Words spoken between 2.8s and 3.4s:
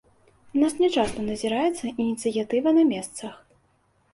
месцах.